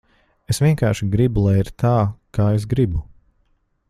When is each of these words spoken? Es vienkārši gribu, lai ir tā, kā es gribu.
Es 0.53 0.59
vienkārši 0.63 1.09
gribu, 1.15 1.43
lai 1.47 1.53
ir 1.65 1.69
tā, 1.85 1.93
kā 2.39 2.47
es 2.61 2.67
gribu. 2.73 3.03